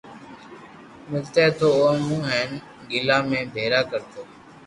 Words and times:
ملتي 1.11 1.45
تو 1.57 1.67
او 1.87 1.93
مون 2.07 2.21
ھين 2.31 2.49
گلا 2.89 3.17
۾ 3.31 3.41
ڀآرا 3.53 3.81
ڪرتو 3.89 4.21